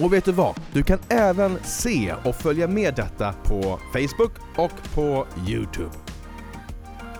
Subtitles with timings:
[0.00, 0.60] Och vet du vad?
[0.72, 5.90] Du kan även se och följa med detta på Facebook och på Youtube.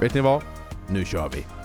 [0.01, 0.43] Vet ni vad?
[0.89, 1.55] Nu kör vi!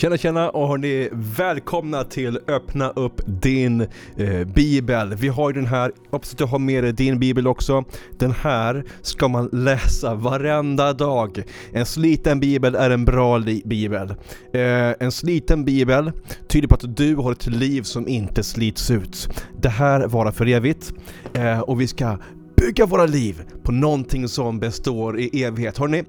[0.00, 3.80] Tjena tjena och hörni, välkomna till Öppna upp din
[4.16, 5.14] eh, bibel.
[5.14, 7.84] Vi har ju den här, hoppas att du har med dig din bibel också.
[8.18, 11.42] Den här ska man läsa varenda dag.
[11.72, 14.14] En sliten bibel är en bra bibel.
[14.52, 16.12] Eh, en sliten bibel
[16.48, 19.28] tyder på att du har ett liv som inte slits ut.
[19.62, 20.92] Det här varar för evigt
[21.34, 22.18] eh, och vi ska
[22.56, 25.78] bygga våra liv på någonting som består i evighet.
[25.78, 26.04] Hörni,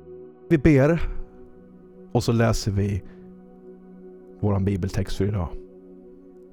[0.49, 0.99] vi ber
[2.13, 3.01] och så läser vi
[4.41, 5.49] vår bibeltext för idag.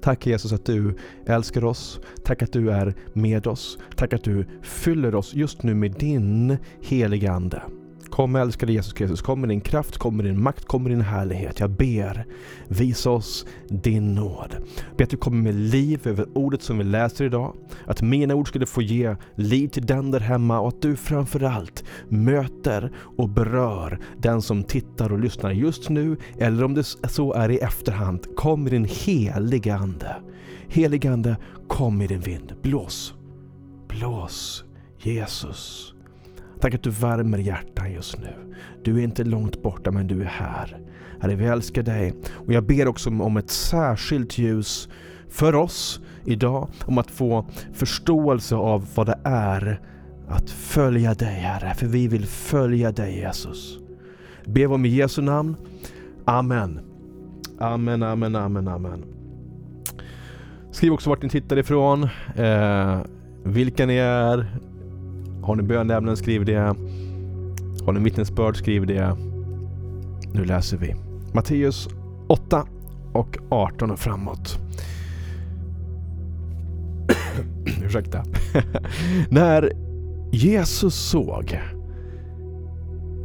[0.01, 0.95] Tack Jesus att du
[1.25, 1.99] älskar oss.
[2.23, 3.77] Tack att du är med oss.
[3.95, 7.61] Tack att du fyller oss just nu med din heliga Ande.
[8.19, 11.01] Kom älskade Jesus Kristus, kom med din kraft, kom med din makt, kom med din
[11.01, 11.59] härlighet.
[11.59, 12.25] Jag ber,
[12.67, 14.55] visa oss din nåd.
[14.97, 17.55] Be att du kommer med liv över ordet som vi läser idag.
[17.85, 21.83] Att mina ord skulle få ge liv till den där hemma och att du framförallt
[22.09, 27.49] möter och berör den som tittar och lyssnar just nu eller om det så är
[27.49, 28.35] i efterhand.
[28.35, 30.15] Kom med din heliga Ande.
[30.67, 32.53] Heligande, kom med din vind.
[32.61, 33.13] Blås.
[33.87, 34.63] Blås,
[34.97, 35.93] Jesus.
[36.59, 38.55] Tack att du värmer hjärtan just nu.
[38.83, 40.77] Du är inte långt borta men du är här.
[41.21, 44.89] Herre, vi älskar dig och jag ber också om ett särskilt ljus
[45.29, 49.81] för oss idag om att få förståelse av vad det är
[50.27, 53.79] att följa dig Herre, för vi vill följa dig Jesus.
[54.45, 55.55] Be om i Jesu namn.
[56.25, 56.79] Amen.
[57.59, 59.05] Amen, amen, amen, amen.
[60.71, 62.03] Skriv också vart ni tittar ifrån,
[62.35, 62.99] eh,
[63.43, 64.59] vilka ni är,
[65.49, 66.75] har ni bönämnen, skriv det.
[67.85, 69.15] Har ni vittnesbörd, skriv det.
[70.33, 70.95] Nu läser vi.
[71.33, 71.89] Matteus
[72.27, 72.65] 8
[73.13, 74.59] och 18 och framåt.
[77.85, 78.23] Ursäkta.
[79.29, 79.71] När
[80.31, 81.59] Jesus såg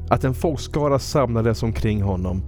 [0.09, 2.43] att en folkskara samlades omkring honom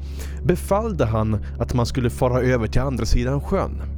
[0.44, 3.95] befallde han att man skulle fara över till andra sidan sjön.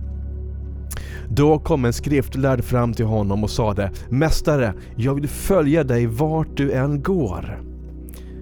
[1.30, 6.56] Då kom en skriftlärd fram till honom och sade Mästare, jag vill följa dig vart
[6.56, 7.62] du än går.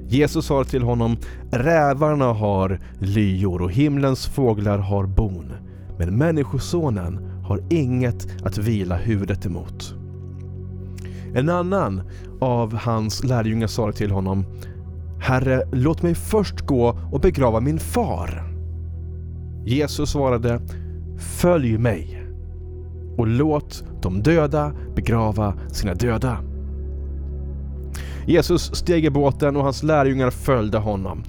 [0.09, 1.17] Jesus sa till honom
[1.51, 5.53] Rävarna har lyor och himlens fåglar har bon.
[5.99, 9.95] Men Människosonen har inget att vila huvudet emot.
[11.35, 12.03] En annan
[12.41, 14.45] av hans lärjungar sa till honom
[15.21, 18.53] Herre, låt mig först gå och begrava min far.
[19.65, 20.61] Jesus svarade
[21.19, 22.26] Följ mig
[23.17, 26.39] och låt de döda begrava sina döda.
[28.27, 31.25] Jesus steg i båten och hans lärjungar följde honom.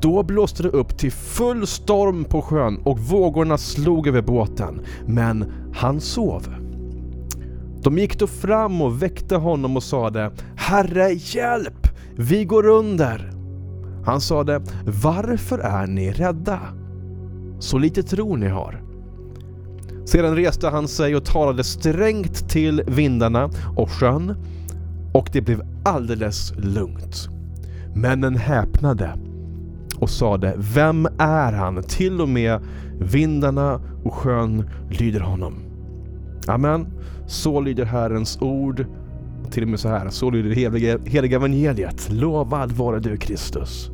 [0.00, 5.52] Då blåste det upp till full storm på sjön och vågorna slog över båten, men
[5.74, 6.54] han sov.
[7.82, 11.86] De gick då fram och väckte honom och sade Herre, hjälp!
[12.16, 13.32] Vi går under!
[14.04, 14.62] Han sade
[15.02, 16.60] Varför är ni rädda?
[17.58, 18.89] Så lite tro ni har.
[20.10, 24.34] Sedan reste han sig och talade strängt till vindarna och sjön
[25.12, 27.28] och det blev alldeles lugnt.
[27.94, 29.18] Männen häpnade
[29.96, 31.82] och sade Vem är han?
[31.82, 32.60] Till och med
[33.00, 35.54] vindarna och sjön lyder honom.
[36.46, 36.86] Amen.
[37.26, 38.86] Så lyder Herrens ord.
[39.50, 42.08] Till och med så här, så lyder det heliga, heliga evangeliet.
[42.12, 43.90] Lovad vare du Kristus.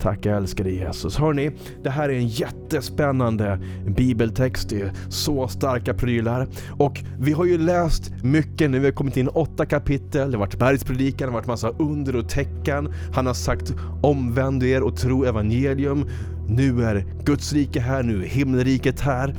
[0.00, 1.16] Tack älskade Jesus.
[1.16, 1.50] Hörni,
[1.82, 3.60] det här är en jättespännande
[3.96, 4.68] bibeltext.
[4.68, 6.48] Det är så starka prylar.
[6.78, 8.78] Och vi har ju läst mycket nu.
[8.78, 10.30] Vi har kommit in åtta kapitel.
[10.30, 12.92] Det har varit bergspredikan, det har varit massa under och tecken.
[13.14, 16.08] Han har sagt omvänd er och tro evangelium.
[16.48, 19.34] Nu är Guds rike här, nu är himmelriket här.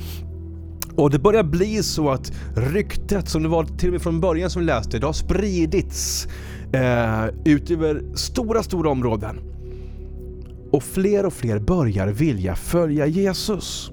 [0.95, 4.49] Och det börjar bli så att ryktet som det var till och med från början
[4.49, 6.27] som vi läste, det har spridits
[6.73, 9.39] eh, ut över stora, stora områden
[10.71, 13.91] och fler och fler börjar vilja följa Jesus.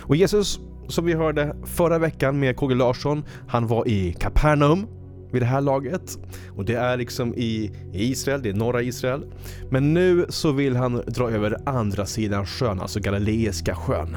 [0.00, 4.86] Och Jesus, som vi hörde förra veckan med KG Larsson, han var i Kapernaum
[5.32, 6.18] vid det här laget.
[6.56, 9.24] Och det är liksom i Israel, det är norra Israel.
[9.70, 14.16] Men nu så vill han dra över andra sidan sjön, alltså Galileiska sjön.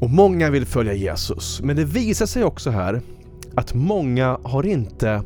[0.00, 1.60] Och många vill följa Jesus.
[1.62, 3.00] Men det visar sig också här
[3.54, 5.22] att många har inte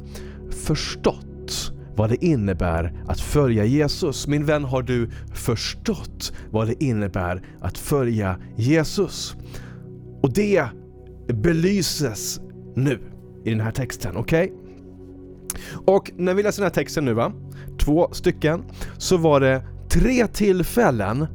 [0.50, 1.23] förstått
[1.96, 4.26] vad det innebär att följa Jesus.
[4.26, 9.36] Min vän, har du förstått vad det innebär att följa Jesus?
[10.22, 10.64] Och det
[11.26, 12.40] belyses
[12.76, 13.00] nu
[13.44, 14.44] i den här texten, okej?
[14.44, 14.58] Okay?
[15.86, 17.32] Och när vi läser den här texten nu va,
[17.78, 18.64] två stycken,
[18.98, 21.26] så var det tre tillfällen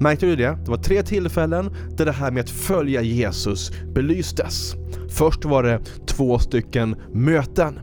[0.00, 0.58] Märkte du det?
[0.64, 4.74] Det var tre tillfällen där det här med att följa Jesus belystes.
[5.08, 7.80] Först var det två stycken möten.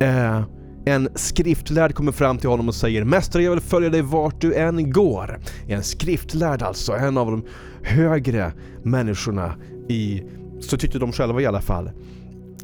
[0.00, 0.42] Eh,
[0.88, 4.54] en skriftlärd kommer fram till honom och säger Mästare, jag vill följa dig vart du
[4.54, 5.40] än går.
[5.66, 7.44] En skriftlärd alltså, en av de
[7.82, 8.52] högre
[8.82, 9.54] människorna
[9.88, 10.22] i,
[10.60, 11.90] så tyckte de själva i alla fall,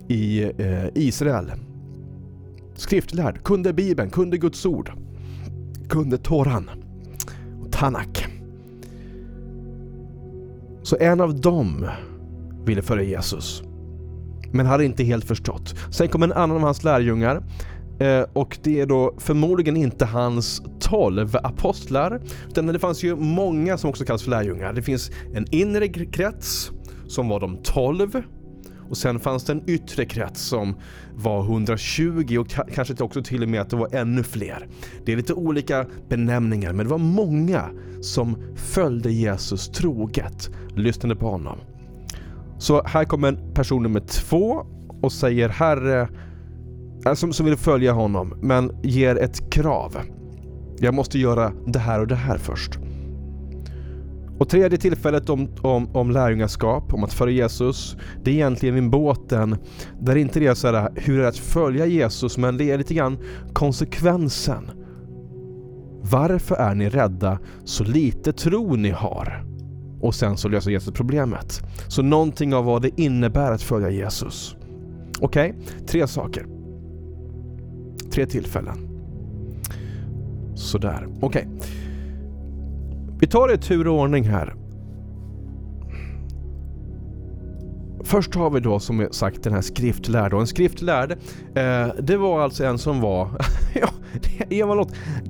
[0.08, 1.52] i eh, Israel.
[2.74, 4.92] Skriftlärd, kunde Bibeln, kunde Guds ord,
[5.88, 6.70] kunde Toran
[7.62, 8.26] och Tanak.
[10.82, 11.86] Så en av dem
[12.64, 13.62] ville följa Jesus,
[14.52, 15.74] men hade inte helt förstått.
[15.90, 17.42] Sen kom en annan av hans lärjungar
[17.98, 23.78] eh, och det är då förmodligen inte hans tolv apostlar, utan det fanns ju många
[23.78, 24.72] som också kallas för lärjungar.
[24.72, 26.70] Det finns en inre krets
[27.06, 28.22] som var de tolv
[28.92, 30.76] och sen fanns det en yttre krets som
[31.14, 34.68] var 120 och kanske också till och med att det var ännu fler.
[35.04, 41.30] Det är lite olika benämningar men det var många som följde Jesus troget, lyssnade på
[41.30, 41.58] honom.
[42.58, 44.66] Så här kommer person nummer två
[45.02, 46.08] och säger Herre,
[47.06, 49.96] Äh, som, som vill följa honom men ger ett krav.
[50.78, 52.78] Jag måste göra det här och det här först.
[54.38, 58.90] Och tredje tillfället om, om, om lärjungaskap, om att följa Jesus, det är egentligen vid
[58.90, 59.56] båten
[60.00, 62.78] där inte det är så här, hur är det att följa Jesus, men det är
[62.78, 63.18] lite grann
[63.52, 64.70] konsekvensen.
[66.02, 67.38] Varför är ni rädda?
[67.64, 69.44] Så lite tro ni har.
[70.00, 71.60] Och sen så löser Jesus problemet.
[71.88, 74.56] Så någonting av vad det innebär att följa Jesus.
[75.20, 75.86] Okej, okay?
[75.86, 76.61] tre saker.
[78.12, 78.88] Tre tillfällen.
[80.54, 81.48] Sådär, okej.
[81.54, 81.68] Okay.
[83.20, 84.54] Vi tar det i tur och ordning här.
[88.04, 91.12] Först har vi då som sagt den här skriftlärde Och en skriftlärd,
[91.54, 93.30] eh, det var alltså en som var,
[93.74, 93.88] ja,
[94.48, 94.64] det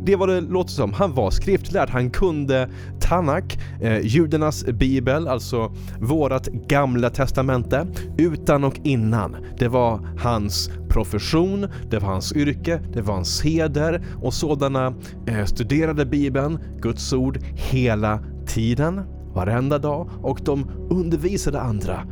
[0.05, 0.93] det var det låter som.
[0.93, 2.69] Han var skriftlärd, han kunde
[3.12, 7.87] Tanak, eh, judarnas bibel, alltså vårat gamla testamente,
[8.19, 9.37] utan och innan.
[9.59, 14.94] Det var hans profession, det var hans yrke, det var hans heder och sådana
[15.26, 19.00] eh, studerade bibeln, Guds ord, hela tiden,
[19.35, 22.06] varenda dag och de undervisade andra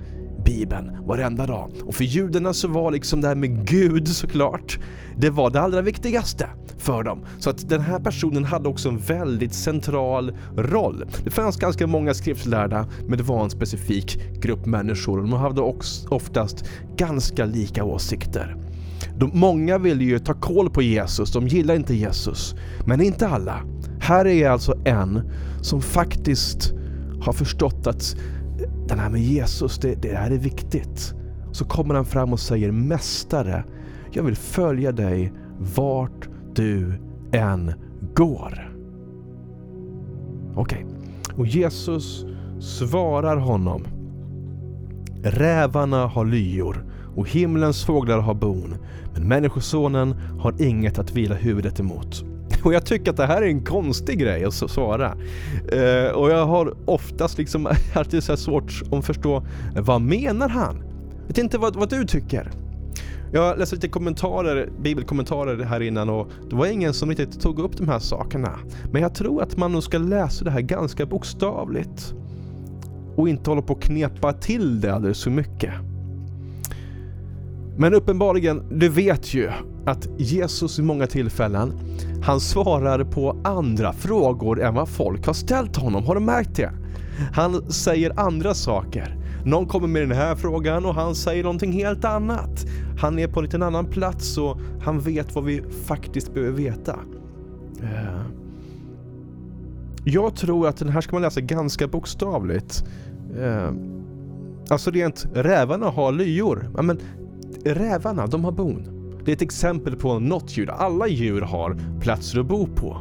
[0.44, 1.72] Bibeln varenda dag.
[1.84, 4.78] Och för judarna så var liksom det här med Gud såklart,
[5.16, 6.46] det var det allra viktigaste
[6.78, 7.25] för dem.
[7.38, 11.04] Så att den här personen hade också en väldigt central roll.
[11.25, 15.60] Det fanns ganska många skriftlärda, men det var en specifik grupp människor och de hade
[15.60, 16.64] också oftast
[16.96, 18.56] ganska lika åsikter.
[19.19, 22.54] De, många ville ju ta koll på Jesus, de gillar inte Jesus.
[22.87, 23.62] Men inte alla.
[24.00, 25.31] Här är alltså en
[25.62, 26.72] som faktiskt
[27.20, 28.16] har förstått att
[28.90, 31.14] den här med Jesus, det, det här är viktigt.
[31.52, 33.64] Så kommer han fram och säger Mästare,
[34.12, 37.00] jag vill följa dig vart du
[37.32, 37.72] än
[38.14, 38.76] går.
[40.54, 41.37] Okej, okay.
[41.37, 42.26] och Jesus
[42.61, 43.85] svarar honom.
[45.23, 48.75] Rävarna har lyor och himlens fåglar har bon,
[49.14, 52.25] men Människosonen har inget att vila huvudet emot.
[52.64, 55.17] Och jag tycker att det här är en konstig grej att svara.
[55.73, 60.76] Eh, och jag har oftast liksom alltid så svårt att förstå, vad menar han?
[61.21, 62.50] Jag vet inte vad, vad du tycker.
[63.33, 67.76] Jag läste lite kommentarer, bibelkommentarer här innan och det var ingen som riktigt tog upp
[67.76, 68.59] de här sakerna.
[68.93, 72.14] Men jag tror att man nog ska läsa det här ganska bokstavligt.
[73.17, 75.73] Och inte hålla på att knepa till det alldeles för mycket.
[77.80, 79.50] Men uppenbarligen, du vet ju
[79.87, 81.72] att Jesus i många tillfällen,
[82.22, 86.04] han svarar på andra frågor än vad folk har ställt honom.
[86.04, 86.72] Har du märkt det?
[87.32, 89.16] Han säger andra saker.
[89.44, 92.66] Någon kommer med den här frågan och han säger någonting helt annat.
[92.99, 96.99] Han är på en liten annan plats och han vet vad vi faktiskt behöver veta.
[97.82, 98.22] Eh,
[100.04, 102.84] jag tror att den här ska man läsa ganska bokstavligt.
[103.38, 103.70] Eh,
[104.70, 106.70] alltså rent, rävarna har lyor.
[106.76, 106.99] Ja, men
[107.64, 108.87] rävarna, de har bon.
[109.25, 110.71] Det är ett exempel på något djur.
[110.71, 112.97] Alla djur har platser att bo på.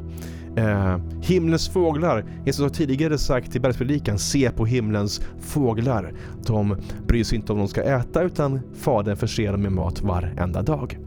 [0.55, 6.13] Eh, himlens fåglar, Jesus har tidigare sagt i bergspredikan, se på himlens fåglar.
[6.45, 10.61] De bryr sig inte om de ska äta utan Fadern förser dem med mat varenda
[10.61, 10.99] dag.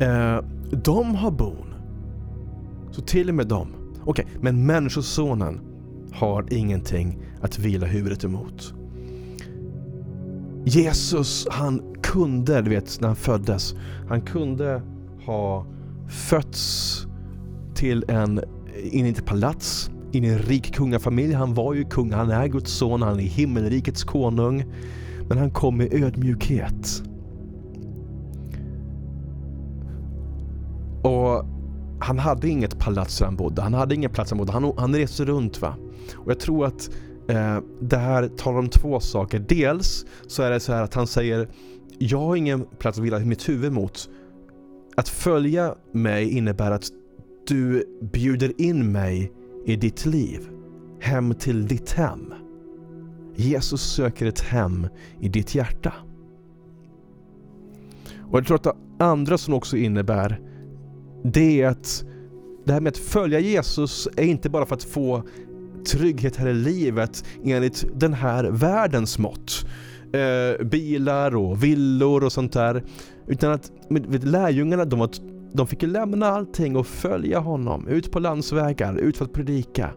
[0.00, 0.38] Eh,
[0.70, 1.74] de har bon.
[2.90, 3.68] Så till och med dem.
[4.04, 5.60] Okej, okay, men Människosonen,
[6.12, 8.74] har ingenting att vila huvudet emot.
[10.68, 13.74] Jesus, han kunde, du vet när han föddes,
[14.08, 14.82] han kunde
[15.26, 15.66] ha
[16.08, 17.06] fötts
[17.74, 18.40] till en,
[18.82, 21.32] in i ett palats, in i en rik kungafamilj.
[21.32, 24.64] Han var ju kung, han är Guds son, han är himmelrikets konung.
[25.28, 27.02] Men han kom med ödmjukhet.
[31.02, 31.44] Och
[32.00, 33.62] han hade inget palats där han bodde.
[33.62, 34.52] Han hade ingen plats där han bodde.
[34.52, 35.74] Han, han reste runt va.
[36.16, 36.90] Och jag tror att
[37.28, 39.38] eh, det här talar om två saker.
[39.48, 41.48] Dels så är det så här att han säger
[41.98, 44.08] Jag har ingen plats att vila mitt huvud mot.
[44.96, 46.88] Att följa mig innebär att
[47.46, 49.32] du bjuder in mig
[49.66, 50.48] i ditt liv.
[51.00, 52.34] Hem till ditt hem.
[53.34, 54.88] Jesus söker ett hem
[55.20, 55.92] i ditt hjärta.
[58.30, 60.40] Och jag tror att det andra som också innebär
[61.24, 62.04] det är att
[62.64, 65.22] det här med att följa Jesus är inte bara för att få
[65.86, 69.66] trygghet här i livet enligt den här världens mått.
[70.12, 72.82] Eh, bilar och villor och sånt där.
[73.26, 75.10] Utan att vet, lärjungarna, de, var,
[75.52, 77.88] de fick lämna allting och följa honom.
[77.88, 79.90] Ut på landsvägar, ut för att predika.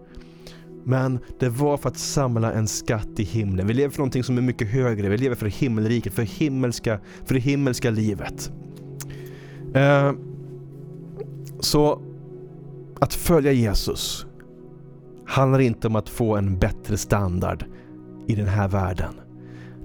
[0.83, 3.67] Men det var för att samla en skatt i himlen.
[3.67, 5.09] Vi lever för någonting som är mycket högre.
[5.09, 8.51] Vi lever för himmelriket, för, himmelska, för det himmelska livet.
[9.73, 10.13] Eh,
[11.59, 12.01] så
[12.99, 14.25] att följa Jesus
[15.29, 17.65] handlar inte om att få en bättre standard
[18.27, 19.13] i den här världen.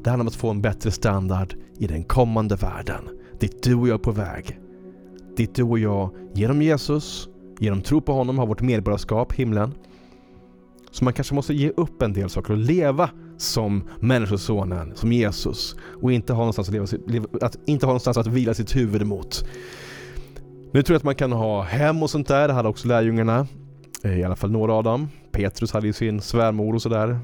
[0.03, 3.05] Det handlar om att få en bättre standard i den kommande världen.
[3.41, 4.59] Dit du och jag är på väg.
[5.37, 9.75] Dit du och jag genom Jesus, genom tro på honom har vårt medborgarskap, himlen.
[10.91, 15.77] Så man kanske måste ge upp en del saker och leva som Människosonen, som Jesus
[16.03, 19.45] och inte ha någonstans att, leva, att, inte ha någonstans att vila sitt huvud emot.
[20.73, 23.47] Nu tror jag att man kan ha hem och sånt där, det hade också lärjungarna.
[24.05, 25.09] Eh, I alla fall några av dem.
[25.35, 27.19] Petrus hade ju sin svärmor och sådär.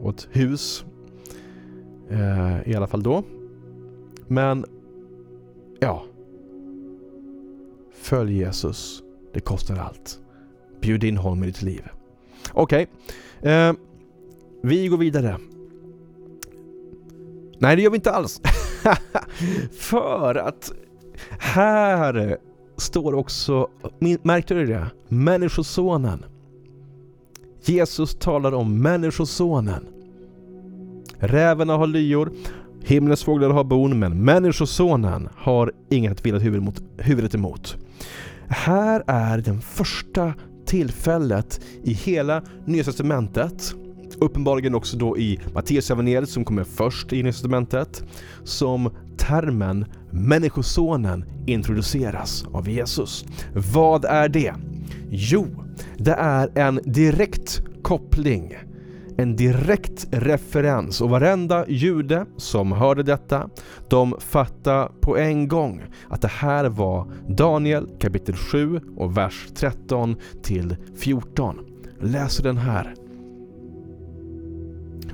[0.00, 0.84] Och ett hus.
[2.10, 3.22] Eh, I alla fall då.
[4.26, 4.64] Men,
[5.80, 6.04] ja.
[7.94, 9.02] Följ Jesus.
[9.34, 10.20] Det kostar allt.
[10.80, 11.88] Bjud in honom i ditt liv.
[12.52, 12.86] Okej.
[13.40, 13.52] Okay.
[13.52, 13.74] Eh,
[14.62, 15.38] vi går vidare.
[17.58, 18.40] Nej, det gör vi inte alls.
[19.78, 20.72] För att
[21.38, 22.36] här
[22.76, 23.68] står också,
[24.22, 24.86] märkte du det?
[25.08, 26.24] Människosonen.
[27.68, 29.86] Jesus talar om Människosonen.
[31.18, 32.32] Rävarna har lyor,
[32.84, 36.38] himlens fåglar har bon, men Människosonen har inget att vila
[36.98, 37.76] huvudet emot.
[38.48, 40.34] Här är den första
[40.66, 43.74] tillfället i hela Nya Testamentet
[44.18, 48.04] uppenbarligen också då i Matteusevangeliet som kommer först i Nya Testamentet,
[48.44, 53.24] som termen Människosonen introduceras av Jesus.
[53.74, 54.54] Vad är det?
[55.10, 55.46] Jo,
[55.98, 58.56] det är en direkt koppling
[59.18, 63.48] en direkt referens och varenda jude som hörde detta,
[63.88, 70.16] de fattade på en gång att det här var Daniel kapitel 7 och vers 13
[70.42, 71.58] till 14.
[72.00, 73.05] Läser den här.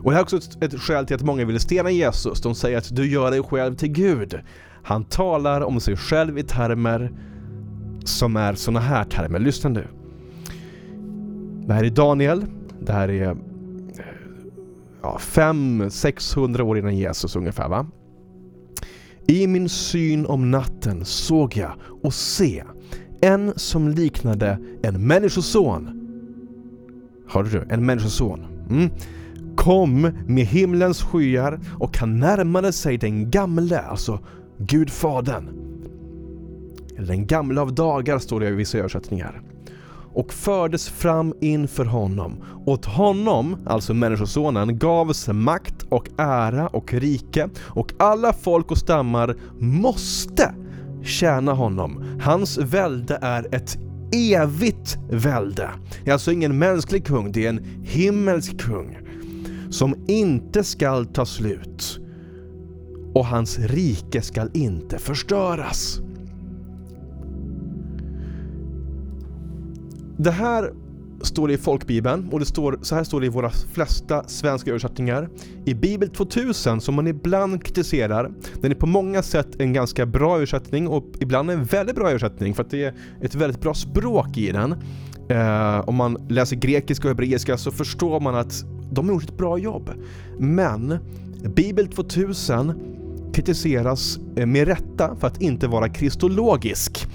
[0.05, 2.41] Och det här är också ett, ett skäl till att många vill stena Jesus.
[2.41, 4.41] De säger att du gör dig själv till Gud.
[4.83, 7.13] Han talar om sig själv i termer
[8.05, 9.39] som är sådana här termer.
[9.39, 9.87] Lyssna nu.
[11.67, 12.45] Det här är Daniel.
[12.81, 13.37] Det här är
[15.03, 17.87] ja, 500-600 år innan Jesus ungefär va?
[19.27, 22.65] I min syn om natten såg jag och se
[23.21, 25.99] en som liknade en människoson.
[27.29, 27.67] Hörde du?
[27.71, 28.47] En människoson.
[28.71, 28.91] Mm
[29.63, 34.21] kom med himlens skyar och han närmade sig den gamle, alltså
[34.59, 35.49] Gudfadern.
[36.97, 39.43] Eller den gamle av dagar står det i vissa översättningar.
[40.15, 42.45] Och fördes fram inför honom.
[42.67, 49.37] Åt honom, alltså Människosonen, gavs makt och ära och rike och alla folk och stammar
[49.59, 50.55] måste
[51.03, 52.21] tjäna honom.
[52.23, 53.79] Hans välde är ett
[54.15, 55.71] evigt välde.
[56.05, 58.99] Det är alltså ingen mänsklig kung, det är en himmelsk kung
[59.73, 62.01] som inte skall ta slut
[63.15, 66.01] och hans rike skall inte förstöras.
[70.17, 70.73] Det här
[71.23, 74.71] står det i folkbibeln och det står, så här står det i våra flesta svenska
[74.71, 75.29] översättningar.
[75.65, 80.37] I Bibel 2000 som man ibland kritiserar, den är på många sätt en ganska bra
[80.37, 84.37] översättning och ibland en väldigt bra översättning för att det är ett väldigt bra språk
[84.37, 84.75] i den.
[85.29, 88.65] Eh, om man läser grekiska och hebreiska så förstår man att
[88.95, 89.91] de har gjort ett bra jobb.
[90.39, 90.99] Men
[91.55, 92.73] Bibel 2000
[93.33, 97.07] kritiseras eh, med rätta för att inte vara kristologisk.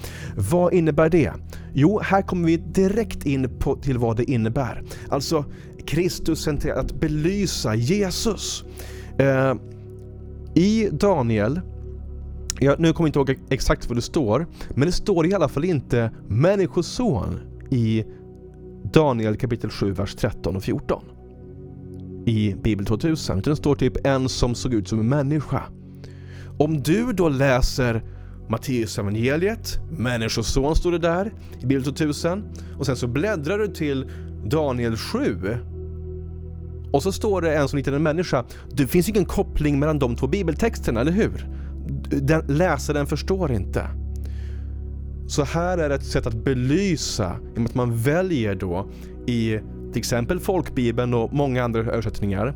[0.50, 1.32] Vad innebär det?
[1.72, 4.82] Jo, här kommer vi direkt in på, till vad det innebär.
[5.08, 5.44] Alltså
[5.86, 8.64] Kristus att belysa Jesus.
[9.18, 9.54] Eh,
[10.54, 11.60] I Daniel
[12.60, 15.48] jag, nu kommer jag inte ihåg exakt vad det står, men det står i alla
[15.48, 18.04] fall inte människoson i
[18.92, 21.02] Daniel kapitel 7, vers 13 och 14
[22.26, 25.62] i Bibel 2000, utan det står typ en som såg ut som en människa.
[26.58, 28.02] Om du då läser
[28.48, 31.32] Matteus evangeliet, Människoson står det där
[31.62, 32.44] i Bibel 2000
[32.78, 34.10] och sen så bläddrar du till
[34.44, 35.58] Daniel 7
[36.92, 38.44] och så står det en som liknar en människa.
[38.72, 41.46] Det finns ingen koppling mellan de två bibeltexterna, eller hur?
[42.10, 43.88] Den, läsaren förstår inte.
[45.28, 48.90] Så här är ett sätt att belysa, genom att man väljer då
[49.26, 49.58] i
[49.92, 52.54] till exempel folkbibeln och många andra översättningar,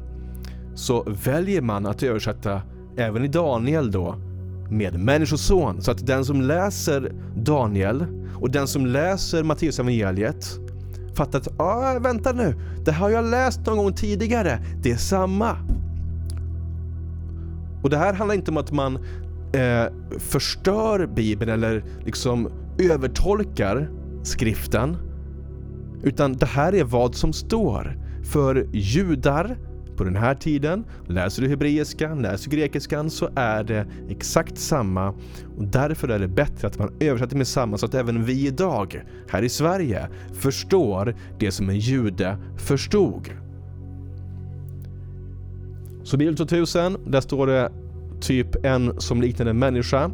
[0.74, 2.62] så väljer man att översätta
[2.96, 4.14] även i Daniel då
[4.70, 5.82] med människoson.
[5.82, 10.58] Så att den som läser Daniel och den som läser Matteus evangeliet
[11.14, 15.56] fattar att ah, vänta nu, det har jag läst någon gång tidigare, det är samma.
[17.82, 18.96] Och det här handlar inte om att man
[19.52, 22.48] eh, förstör Bibeln eller liksom
[22.78, 23.90] övertolkar
[24.22, 24.96] skriften.
[26.02, 27.98] Utan det här är vad som står.
[28.24, 29.56] För judar
[29.96, 35.08] på den här tiden, läser du hebreiskan, läser du grekiskan så är det exakt samma
[35.58, 39.02] och därför är det bättre att man översätter med samma så att även vi idag,
[39.28, 43.28] här i Sverige, förstår det som en jude förstod.
[46.02, 47.72] Så Bibel 2000, där står det
[48.20, 50.10] typ en som liknar en människa.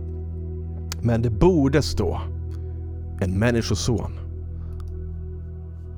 [1.02, 2.20] Men det borde stå
[3.20, 4.27] en människoson.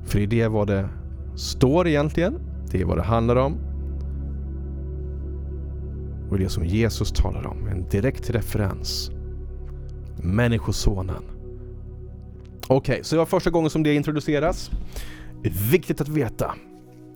[0.05, 0.89] För det är det vad det
[1.35, 2.39] står egentligen.
[2.71, 3.57] Det är vad det handlar om.
[6.29, 7.67] Och det som Jesus talar om.
[7.67, 9.11] En direkt referens.
[10.23, 11.23] Människosonen.
[12.67, 14.71] Okej, okay, så det var första gången som det introduceras.
[15.71, 16.55] Viktigt att veta.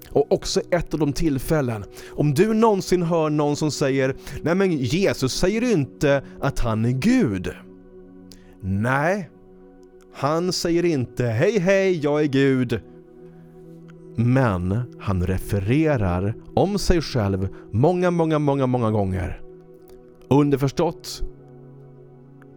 [0.10, 4.72] Och också ett av de tillfällen, om du någonsin hör någon som säger Nej men
[4.72, 7.52] Jesus säger inte att han är Gud.
[8.62, 9.30] Nej,
[10.18, 12.80] han säger inte Hej hej, jag är Gud.
[14.16, 19.42] Men han refererar om sig själv många, många, många, många gånger.
[20.28, 21.24] Underförstått,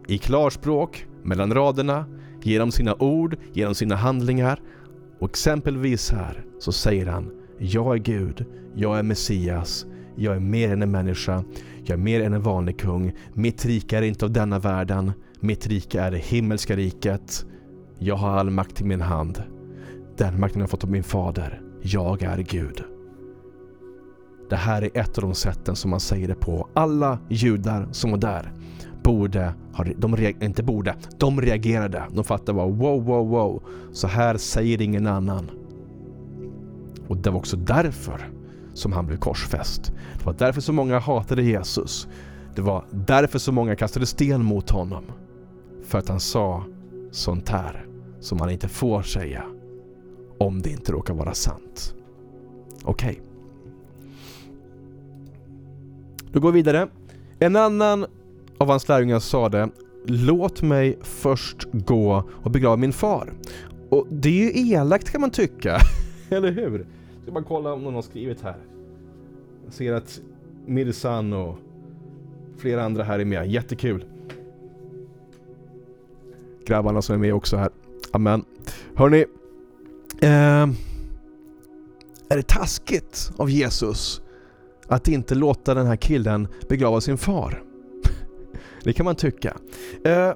[0.07, 2.05] i klarspråk, mellan raderna,
[2.43, 4.61] genom sina ord, genom sina handlingar.
[5.19, 8.45] Och exempelvis här så säger han jag är Gud,
[8.75, 11.43] jag är Messias, jag är mer än en människa,
[11.85, 13.13] jag är mer än en vanlig kung.
[13.33, 17.45] Mitt rike är inte av denna världen, mitt rike är det himmelska riket.
[17.99, 19.43] Jag har all makt i min hand.
[20.17, 21.61] Den makten har jag fått av min fader.
[21.81, 22.83] Jag är Gud.
[24.49, 26.67] Det här är ett av de sätten som man säger det på.
[26.73, 28.53] Alla judar som var där
[29.03, 29.53] borde,
[29.97, 32.03] de inte borde, de reagerade.
[32.11, 33.63] De fattade bara wow, wow, wow.
[33.93, 35.51] Så här säger ingen annan.
[37.07, 38.29] Och det var också därför
[38.73, 39.91] som han blev korsfäst.
[40.17, 42.07] Det var därför så många hatade Jesus.
[42.55, 45.03] Det var därför så många kastade sten mot honom.
[45.89, 46.63] För att han sa
[47.11, 47.85] sånt här
[48.19, 49.43] som man inte får säga
[50.37, 51.95] om det inte råkar vara sant.
[52.83, 53.09] Okej.
[53.09, 53.23] Okay.
[56.31, 56.87] Då går vi vidare.
[57.39, 58.05] En annan
[58.57, 59.69] av hans lärjungar sade
[60.05, 63.33] Låt mig först gå och begrava min far.
[63.89, 65.77] Och det är ju elakt kan man tycka.
[66.29, 66.85] Eller hur?
[67.23, 68.57] Ska bara kolla om någon har skrivit här.
[69.65, 70.21] Jag ser att
[70.65, 71.57] Mirsan och
[72.57, 73.47] flera andra här är med.
[73.47, 74.05] Jättekul.
[76.69, 77.69] Grabbarna som är med också här.
[78.11, 78.45] Amen.
[78.95, 79.25] Hörni.
[80.21, 80.69] Eh,
[82.29, 84.21] är det taskigt av Jesus
[84.87, 87.63] att inte låta den här killen begrava sin far?
[88.83, 89.57] det kan man tycka.
[90.03, 90.33] Eh,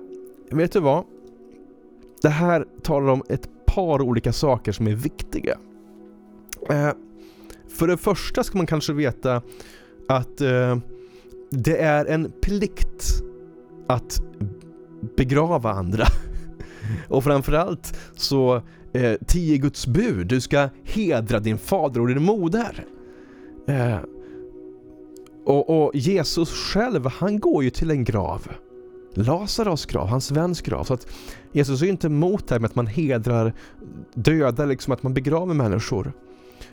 [0.52, 1.04] vet du vad?
[2.22, 5.58] Det här talar om ett par olika saker som är viktiga.
[6.70, 6.92] Eh,
[7.70, 9.42] för det första ska man kanske veta
[10.08, 10.78] att eh,
[11.50, 13.24] det är en plikt
[13.88, 14.22] att
[15.16, 16.06] begrava andra.
[17.08, 18.62] Och framförallt så
[18.94, 22.86] eh, tio Guds bud, du ska hedra din fader och din moder.
[23.68, 23.98] Eh,
[25.46, 28.48] och, och, Jesus själv, han går ju till en grav.
[29.14, 30.84] Lazarus grav, hans väns grav.
[30.84, 31.08] Så att
[31.52, 33.54] Jesus är ju inte emot det här med att man hedrar
[34.14, 36.14] döda, liksom att man begraver människor.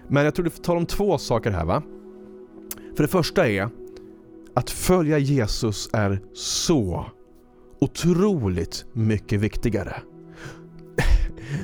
[0.09, 1.83] Men jag tror du talar om två saker här va?
[2.96, 3.68] För det första är
[4.54, 7.06] att följa Jesus är så
[7.80, 9.96] otroligt mycket viktigare.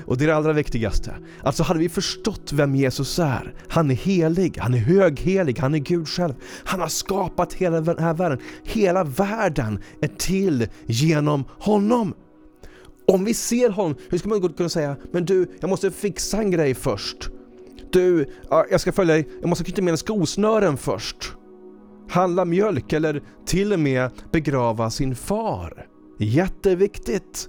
[0.07, 1.14] Och det är det allra viktigaste.
[1.42, 5.79] Alltså hade vi förstått vem Jesus är, han är helig, han är höghelig, han är
[5.79, 6.35] Gud själv.
[6.64, 8.38] Han har skapat hela den här världen.
[8.64, 12.14] Hela världen är till genom honom.
[13.09, 16.51] Om vi ser honom, hur ska man kunna säga Men du, jag måste fixa en
[16.51, 17.31] grej först.
[17.92, 21.33] Du, jag ska följa dig, jag måste knyta med en skosnören först.
[22.11, 25.87] Handla mjölk eller till och med begrava sin far.
[26.18, 27.49] Jätteviktigt.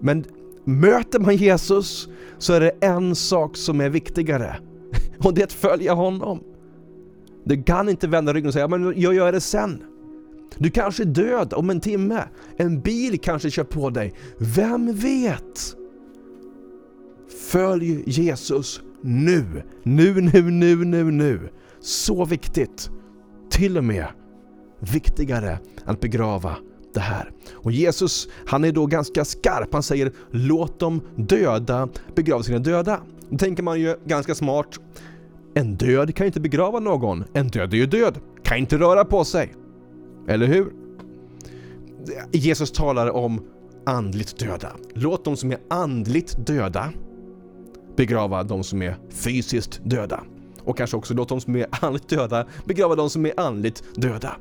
[0.00, 0.24] Men
[0.64, 4.56] möter man Jesus så är det en sak som är viktigare.
[5.18, 6.40] Och det är att följa honom.
[7.44, 9.82] Du kan inte vända ryggen och säga men jag gör det sen.
[10.58, 12.22] Du kanske är död om en timme.
[12.56, 14.14] En bil kanske kör på dig.
[14.38, 15.76] Vem vet?
[17.50, 19.62] Följ Jesus nu.
[19.82, 21.48] Nu, nu, nu, nu, nu.
[21.80, 22.90] Så viktigt.
[23.50, 24.06] Till och med
[24.78, 26.56] viktigare än att begrava
[26.94, 27.30] det här.
[27.52, 29.72] Och Jesus, han är då ganska skarp.
[29.72, 33.00] Han säger låt de döda begrava sina döda.
[33.30, 34.80] Då tänker man ju ganska smart.
[35.54, 37.24] En död kan inte begrava någon.
[37.32, 38.18] En död är ju död.
[38.42, 39.54] Kan inte röra på sig.
[40.28, 40.72] Eller hur?
[42.32, 43.42] Jesus talar om
[43.86, 44.72] andligt döda.
[44.94, 46.92] Låt de som är andligt döda
[47.96, 50.24] begrava de som är fysiskt döda.
[50.64, 54.36] Och kanske också låt de som är andligt döda begrava de som är andligt döda.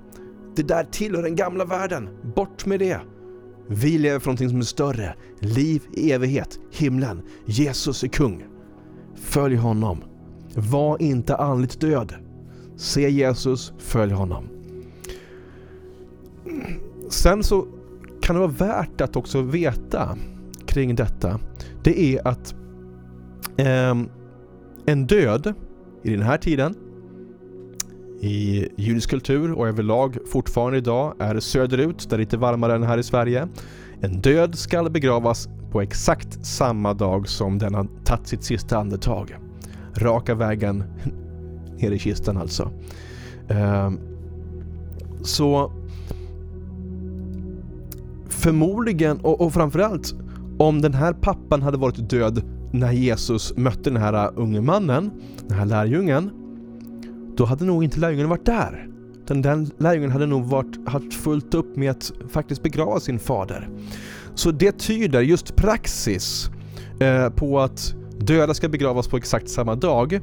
[0.55, 2.09] Det där tillhör den gamla världen.
[2.35, 2.99] Bort med det.
[3.67, 5.15] Vi lever för någonting som är större.
[5.39, 6.59] Liv i evighet.
[6.71, 7.21] Himlen.
[7.45, 8.43] Jesus är kung.
[9.15, 10.03] Följ honom.
[10.55, 12.15] Var inte andligt död.
[12.75, 14.47] Se Jesus, följ honom.
[17.09, 17.67] Sen så
[18.21, 20.17] kan det vara värt att också veta
[20.65, 21.39] kring detta.
[21.83, 22.55] Det är att
[23.57, 23.95] eh,
[24.85, 25.53] en död
[26.03, 26.75] i den här tiden
[28.23, 32.83] i judisk kultur och överlag fortfarande idag är söderut, där det är lite varmare än
[32.83, 33.47] här i Sverige.
[34.01, 39.38] En död skall begravas på exakt samma dag som den har tagit sitt sista andetag.
[39.95, 40.83] Raka vägen
[41.77, 42.71] ner i kistan alltså.
[43.47, 43.99] Ehm,
[45.23, 45.71] så
[48.29, 50.15] förmodligen, och, och framförallt
[50.57, 55.12] om den här pappan hade varit död när Jesus mötte den här äh, unge mannen,
[55.47, 56.42] den här lärjungen,
[57.37, 58.87] då hade nog inte lärjungen varit där.
[59.27, 63.69] Den, den lärjungen hade nog varit, haft fullt upp med att faktiskt begrava sin fader.
[64.35, 66.49] Så det tyder just praxis
[66.99, 70.19] eh, på att döda ska begravas på exakt samma dag.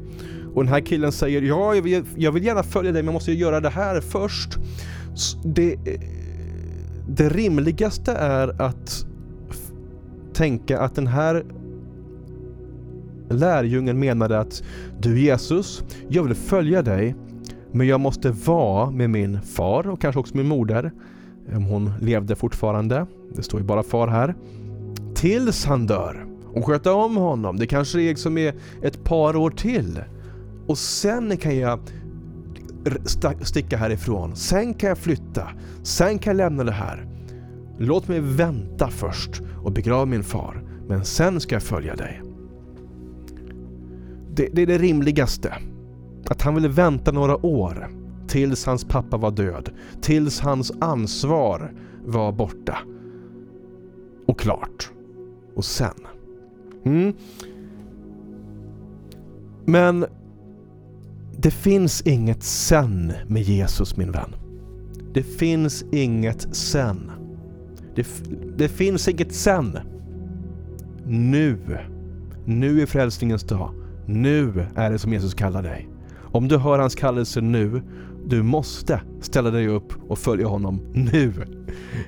[0.55, 3.15] Och den här killen säger ja, jag vill, jag vill gärna följa dig men jag
[3.15, 4.59] måste göra det här först.
[5.45, 6.01] Det, eh,
[7.09, 9.07] det rimligaste är att
[10.33, 11.45] tänka att den här
[13.31, 14.63] lärjungen menade att
[15.01, 17.15] du Jesus, jag vill följa dig
[17.73, 20.93] men jag måste vara med min far och kanske också min moder
[21.57, 23.07] om hon levde fortfarande.
[23.35, 24.35] Det står ju bara far här.
[25.15, 27.57] Tills han dör och sköta om honom.
[27.57, 30.01] Det kanske är som är ett par år till.
[30.67, 31.81] Och sen kan jag
[33.43, 34.37] sticka härifrån.
[34.37, 35.49] Sen kan jag flytta.
[35.83, 37.07] Sen kan jag lämna det här.
[37.79, 40.65] Låt mig vänta först och begrava min far.
[40.89, 42.30] Men sen ska jag följa dig
[44.41, 45.55] det, det är det rimligaste.
[46.27, 47.91] Att han ville vänta några år
[48.29, 49.71] tills hans pappa var död.
[50.01, 51.73] Tills hans ansvar
[52.05, 52.79] var borta.
[54.27, 54.93] Och klart.
[55.55, 55.95] Och sen.
[56.85, 57.13] Mm.
[59.65, 60.07] Men
[61.37, 64.35] det finns inget sen med Jesus min vän.
[65.15, 67.11] Det finns inget sen.
[67.95, 68.07] Det,
[68.57, 69.79] det finns inget sen.
[71.07, 71.79] Nu.
[72.45, 73.80] Nu är frälsningens dag.
[74.07, 75.89] Nu är det som Jesus kallar dig.
[76.33, 77.83] Om du hör hans kallelse nu,
[78.27, 81.33] du måste ställa dig upp och följa honom nu.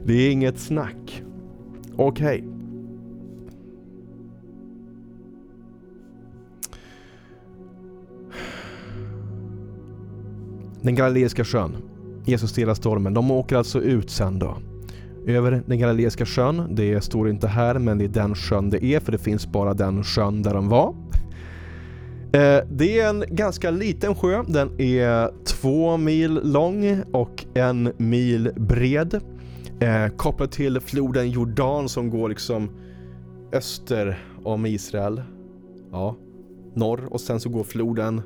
[0.04, 1.22] Det är inget snack.
[1.96, 2.38] Okej.
[2.38, 2.52] Okay.
[10.82, 11.76] Den Galileiska sjön.
[12.24, 13.14] Jesus stillar stormen.
[13.14, 14.56] De åker alltså ut sen då.
[15.26, 16.66] Över den Galileiska sjön.
[16.70, 19.74] Det står inte här men det är den sjön det är för det finns bara
[19.74, 20.94] den sjön där de var.
[22.34, 24.42] Eh, det är en ganska liten sjö.
[24.48, 29.20] Den är två mil lång och en mil bred.
[29.80, 32.70] Eh, Kopplad till floden Jordan som går liksom
[33.52, 35.22] öster om Israel.
[35.90, 36.16] Ja,
[36.74, 38.22] norr och sen så går floden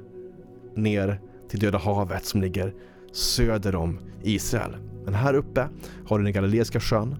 [0.75, 2.75] ner till Döda havet som ligger
[3.12, 4.77] söder om Israel.
[5.05, 5.69] Men här uppe
[6.07, 7.16] har du den Galileiska sjön.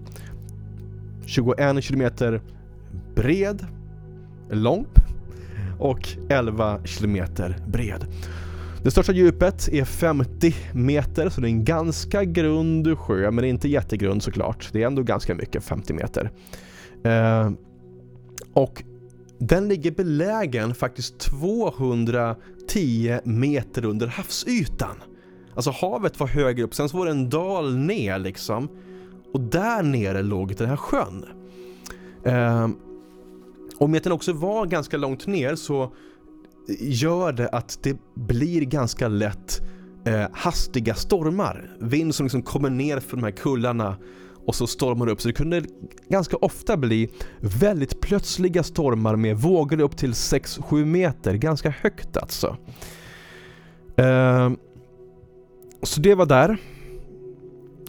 [1.25, 2.41] 21 kilometer
[3.15, 3.65] bred,
[4.49, 4.85] lång
[5.79, 8.05] och 11 kilometer bred.
[8.83, 13.67] Det största djupet är 50 meter, så det är en ganska grund sjö, men inte
[13.67, 14.69] jättegrund såklart.
[14.73, 16.31] Det är ändå ganska mycket, 50 meter.
[17.03, 17.51] Eh,
[18.53, 18.83] och
[19.39, 24.95] den ligger belägen faktiskt 210 meter under havsytan.
[25.55, 28.69] Alltså havet var högre upp, sen så var det en dal ner liksom.
[29.33, 31.25] Och där nere låg den här sjön.
[32.23, 32.67] Eh,
[33.79, 35.93] och med att den också var ganska långt ner så
[36.79, 39.61] gör det att det blir ganska lätt
[40.05, 41.75] eh, hastiga stormar.
[41.79, 43.97] Vind som liksom kommer ner för de här kullarna
[44.45, 45.21] och så stormar upp.
[45.21, 45.63] Så det kunde
[46.09, 47.09] ganska ofta bli
[47.39, 51.33] väldigt plötsliga stormar med vågor upp till 6-7 meter.
[51.33, 52.57] Ganska högt alltså.
[53.97, 54.51] Eh,
[55.83, 56.57] så det var där.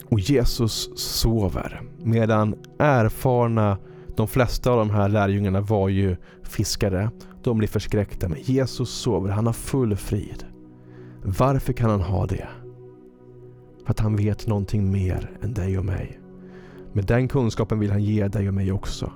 [0.05, 1.83] Och Jesus sover.
[2.03, 3.79] Medan erfarna,
[4.19, 7.11] de flesta av de här lärjungarna var ju fiskare.
[7.43, 8.29] De blir förskräckta.
[8.29, 10.45] Men Jesus sover, han har full frid.
[11.23, 12.49] Varför kan han ha det?
[13.85, 16.21] För att han vet någonting mer än dig och mig.
[16.93, 19.13] Med den kunskapen vill han ge dig och mig också.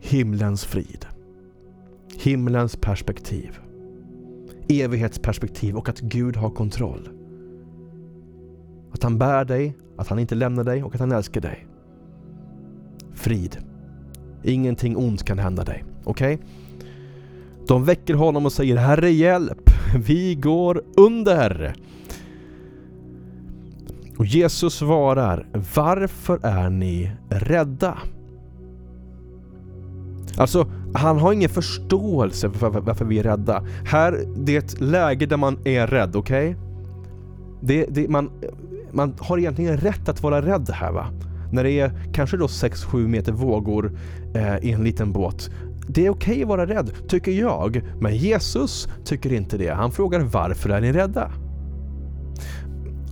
[0.00, 1.06] Himlens frid.
[2.18, 3.58] Himlens perspektiv.
[4.68, 7.08] Evighetsperspektiv och att Gud har kontroll.
[8.92, 11.66] Att han bär dig, att han inte lämnar dig och att han älskar dig.
[13.22, 13.56] Frid.
[14.42, 15.84] Ingenting ont kan hända dig.
[16.04, 16.34] Okej?
[16.34, 16.46] Okay?
[17.66, 19.70] De väcker honom och säger Herre hjälp,
[20.06, 21.74] vi går under.
[24.16, 27.98] Och Jesus svarar Varför är ni rädda?
[30.36, 33.66] Alltså, han har ingen förståelse för varför vi är rädda.
[33.84, 36.50] Här, det är ett läge där man är rädd, okej?
[36.50, 36.62] Okay?
[37.60, 38.30] Det, det, man,
[38.92, 41.06] man har egentligen rätt att vara rädd här va?
[41.52, 43.98] När det är kanske då 6-7 meter vågor
[44.34, 45.50] eh, i en liten båt.
[45.88, 47.82] Det är okej okay att vara rädd, tycker jag.
[48.00, 49.68] Men Jesus tycker inte det.
[49.74, 51.32] Han frågar varför är ni rädda?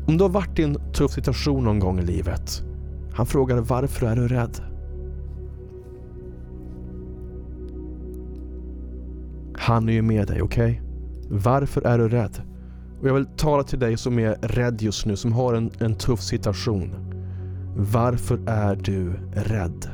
[0.07, 2.63] Om du har varit i en tuff situation någon gång i livet.
[3.13, 4.61] Han frågar varför är du rädd?
[9.55, 10.71] Han är ju med dig, okej?
[10.71, 11.39] Okay?
[11.39, 12.43] Varför är du rädd?
[13.01, 15.95] Och jag vill tala till dig som är rädd just nu, som har en, en
[15.95, 17.10] tuff situation.
[17.77, 19.91] Varför är du rädd?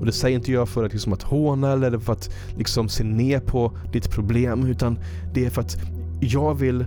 [0.00, 3.04] Och det säger inte jag för att, liksom, att håna eller för att liksom, se
[3.04, 4.98] ner på ditt problem, utan
[5.34, 5.76] det är för att
[6.20, 6.86] jag vill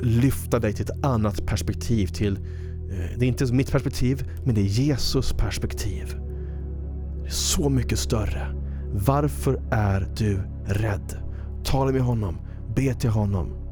[0.00, 2.06] lyfta dig till ett annat perspektiv.
[2.06, 6.16] Till, eh, det är inte mitt perspektiv, men det är Jesus perspektiv.
[7.22, 8.46] Det är så mycket större.
[8.92, 11.16] Varför är du rädd?
[11.64, 12.38] Tala med honom,
[12.76, 13.63] be till honom.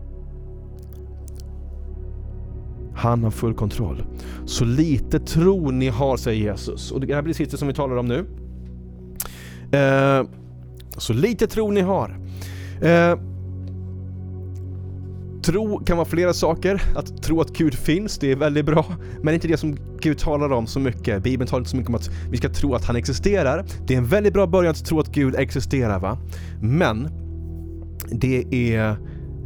[2.97, 4.05] Han har full kontroll.
[4.47, 6.93] Så lite tro ni har, säger Jesus.
[6.93, 8.27] Och det här blir det sista som vi talar om nu.
[9.79, 10.27] Eh,
[10.97, 12.19] så lite tro ni har.
[12.83, 13.19] Eh,
[15.43, 16.83] Tro kan vara flera saker.
[16.95, 18.87] Att tro att Gud finns, det är väldigt bra.
[19.17, 21.23] Men det är inte det som Gud talar om så mycket.
[21.23, 23.65] Bibeln talar inte så mycket om att vi ska tro att han existerar.
[23.87, 26.19] Det är en väldigt bra början att tro att Gud existerar va.
[26.61, 27.09] Men
[28.11, 28.97] det är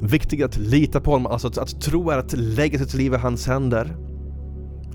[0.00, 1.32] viktigt att lita på honom.
[1.32, 3.96] Alltså att, att tro är att lägga sitt liv i hans händer.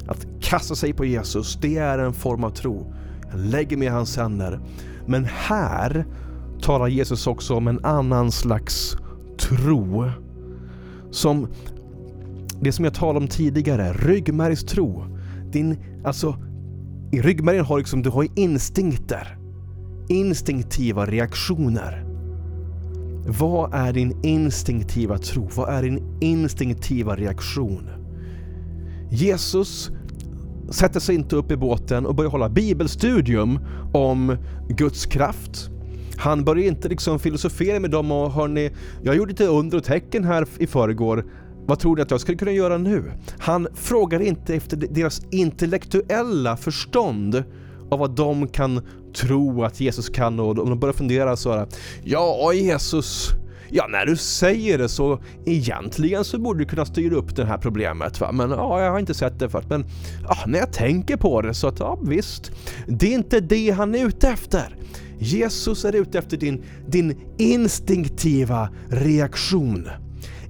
[0.07, 2.93] Att kasta sig på Jesus, det är en form av tro.
[3.31, 4.59] Jag lägger mig i hans händer.
[5.05, 6.05] Men här
[6.61, 8.97] talar Jesus också om en annan slags
[9.39, 10.11] tro
[11.11, 11.47] som
[12.61, 15.05] det som jag talade om tidigare, ryggmärgstro.
[15.51, 16.35] Din, alltså,
[17.11, 19.37] i ryggmärgen har liksom, du har instinkter.
[20.09, 22.10] Instinktiva reaktioner.
[23.27, 25.49] Vad är din instinktiva tro?
[25.55, 27.89] Vad är din instinktiva reaktion?
[29.11, 29.91] Jesus
[30.69, 33.59] sätter sig inte upp i båten och börjar hålla bibelstudium
[33.93, 34.37] om
[34.69, 35.71] Guds kraft,
[36.21, 38.71] han börjar inte liksom filosofera med dem och hörni,
[39.03, 41.25] jag gjorde lite under och tecken här i förrgår.
[41.65, 43.11] Vad tror ni att jag skulle kunna göra nu?
[43.39, 47.43] Han frågar inte efter deras intellektuella förstånd
[47.91, 48.81] av vad de kan
[49.13, 51.67] tro att Jesus kan och om de börjar fundera så här,
[52.03, 53.29] ja Jesus,
[53.69, 57.57] ja när du säger det så egentligen så borde du kunna styra upp det här
[57.57, 59.85] problemet va, men ja, jag har inte sett det förut, men
[60.23, 62.51] ja, när jag tänker på det så att ja visst,
[62.87, 64.75] det är inte det han är ute efter.
[65.19, 69.89] Jesus är ute efter din, din instinktiva reaktion.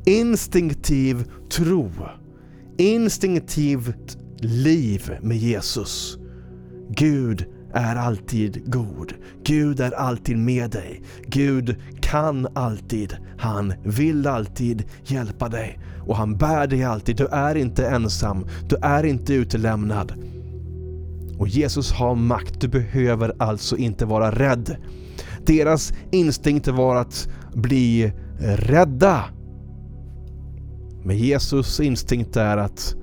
[0.05, 1.91] Instinktiv tro.
[2.77, 6.17] Instinktivt liv med Jesus.
[6.89, 9.13] Gud är alltid god.
[9.43, 11.01] Gud är alltid med dig.
[11.27, 13.17] Gud kan alltid.
[13.37, 15.79] Han vill alltid hjälpa dig.
[16.07, 17.17] Och han bär dig alltid.
[17.17, 18.45] Du är inte ensam.
[18.69, 20.13] Du är inte utelämnad.
[21.37, 24.75] Och Jesus har makt, du behöver alltså inte vara rädd.
[25.45, 29.23] Deras instinkt var att bli rädda.
[31.03, 32.95] Men Jesus instinkt är att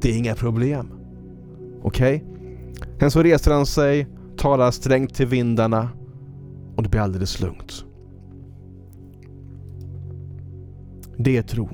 [0.00, 0.92] det är inga problem.
[1.82, 2.16] Okej?
[2.16, 2.35] Okay?
[3.00, 5.88] Sen så reser han sig, talar strängt till vindarna
[6.76, 7.84] och det blir alldeles lugnt.
[11.18, 11.68] Det är tro.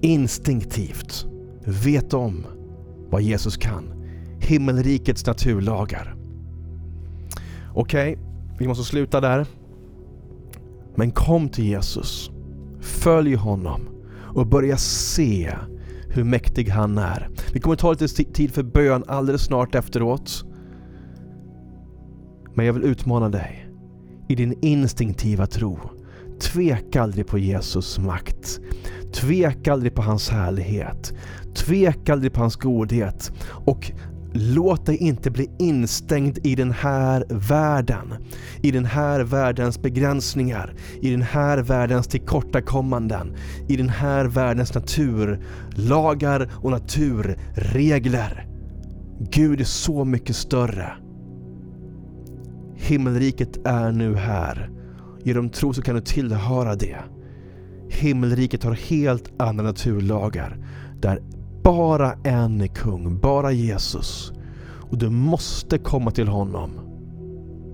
[0.00, 1.26] Instinktivt
[1.64, 2.46] vet om
[3.10, 3.84] vad Jesus kan.
[4.40, 6.16] Himmelrikets naturlagar.
[7.74, 8.24] Okej, okay,
[8.58, 9.46] vi måste sluta där.
[10.94, 12.30] Men kom till Jesus.
[12.80, 13.80] Följ honom
[14.34, 15.54] och börja se
[16.12, 17.28] hur mäktig han är.
[17.52, 20.44] Vi kommer ta lite tid för bön alldeles snart efteråt.
[22.54, 23.68] Men jag vill utmana dig
[24.28, 25.78] i din instinktiva tro.
[26.40, 28.60] Tveka aldrig på Jesus makt.
[29.14, 31.14] Tveka aldrig på hans härlighet.
[31.54, 33.32] Tveka aldrig på hans godhet.
[33.66, 33.92] Och
[34.32, 38.14] låt dig inte bli instängd i den här världen.
[38.62, 40.74] I den här världens begränsningar.
[41.00, 43.36] I den här världens tillkortakommanden.
[43.68, 48.46] I den här världens naturlagar och naturregler.
[49.30, 50.92] Gud är så mycket större.
[52.74, 54.70] Himmelriket är nu här.
[55.24, 56.98] Genom tro så kan du tillhöra det.
[57.88, 60.58] Himmelriket har helt andra naturlagar.
[61.00, 61.20] Där
[61.62, 64.32] bara en är kung, bara Jesus.
[64.90, 66.70] Och du måste komma till honom.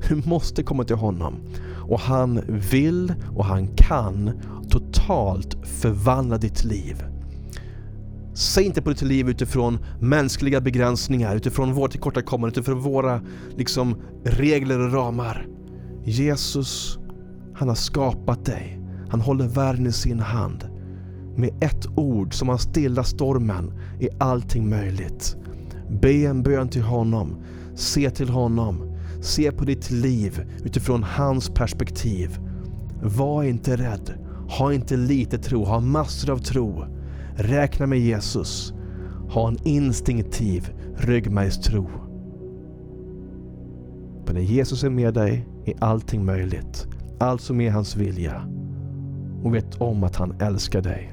[0.08, 1.34] Du måste komma till honom.
[1.88, 4.30] Och han vill och han kan
[4.68, 7.04] totalt förvandla ditt liv.
[8.34, 13.20] Säg inte på ditt liv utifrån mänskliga begränsningar, utifrån vårt tillkortakommande, utifrån våra
[13.56, 15.46] liksom, regler och ramar.
[16.04, 16.98] Jesus,
[17.54, 18.80] han har skapat dig.
[19.08, 20.77] Han håller världen i sin hand.
[21.38, 25.36] Med ett ord som han stillar stormen är allting möjligt.
[26.00, 27.36] Be en bön till honom.
[27.74, 28.96] Se till honom.
[29.20, 32.38] Se på ditt liv utifrån hans perspektiv.
[33.02, 34.14] Var inte rädd.
[34.58, 36.84] Ha inte lite tro, ha massor av tro.
[37.36, 38.72] Räkna med Jesus.
[39.30, 41.90] Ha en instinktiv ryggmärgstro.
[44.26, 46.86] För när Jesus är med dig är allting möjligt.
[47.20, 48.42] Allt som är hans vilja.
[49.42, 51.12] Och vet om att han älskar dig.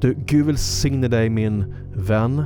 [0.00, 2.44] Du, Gud välsigne dig min vän.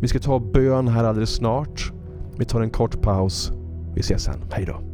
[0.00, 1.92] Vi ska ta bön här alldeles snart.
[2.38, 3.52] Vi tar en kort paus.
[3.94, 4.44] Vi ses sen.
[4.50, 4.93] Hej då.